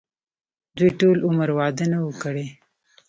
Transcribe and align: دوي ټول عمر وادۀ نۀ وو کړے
دوي 0.77 0.91
ټول 0.99 1.17
عمر 1.27 1.49
وادۀ 1.57 1.85
نۀ 1.91 1.97
وو 2.01 2.11
کړے 2.21 2.45